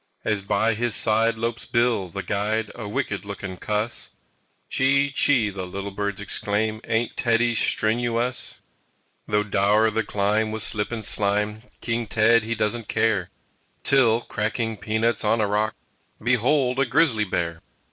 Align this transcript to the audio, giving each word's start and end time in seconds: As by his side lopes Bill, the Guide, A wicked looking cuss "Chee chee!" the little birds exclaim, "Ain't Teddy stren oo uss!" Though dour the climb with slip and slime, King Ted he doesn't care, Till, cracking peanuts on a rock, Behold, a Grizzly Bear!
As 0.25 0.41
by 0.41 0.73
his 0.73 0.95
side 0.95 1.37
lopes 1.37 1.63
Bill, 1.63 2.09
the 2.09 2.23
Guide, 2.23 2.71
A 2.73 2.87
wicked 2.87 3.23
looking 3.23 3.55
cuss 3.57 4.15
"Chee 4.67 5.11
chee!" 5.11 5.51
the 5.51 5.67
little 5.67 5.91
birds 5.91 6.19
exclaim, 6.19 6.81
"Ain't 6.85 7.15
Teddy 7.15 7.53
stren 7.53 8.03
oo 8.03 8.17
uss!" 8.17 8.61
Though 9.27 9.43
dour 9.43 9.91
the 9.91 10.01
climb 10.03 10.49
with 10.51 10.63
slip 10.63 10.91
and 10.91 11.05
slime, 11.05 11.61
King 11.81 12.07
Ted 12.07 12.43
he 12.43 12.55
doesn't 12.55 12.87
care, 12.87 13.29
Till, 13.83 14.21
cracking 14.21 14.75
peanuts 14.77 15.23
on 15.23 15.39
a 15.39 15.45
rock, 15.45 15.75
Behold, 16.19 16.79
a 16.79 16.87
Grizzly 16.87 17.23
Bear! 17.25 17.61